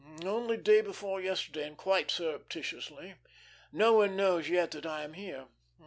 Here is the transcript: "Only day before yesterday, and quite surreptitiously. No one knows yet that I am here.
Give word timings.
"Only 0.25 0.57
day 0.57 0.81
before 0.81 1.21
yesterday, 1.21 1.67
and 1.67 1.77
quite 1.77 2.09
surreptitiously. 2.09 3.17
No 3.71 3.93
one 3.93 4.15
knows 4.17 4.49
yet 4.49 4.71
that 4.71 4.83
I 4.87 5.03
am 5.03 5.13
here. 5.13 5.45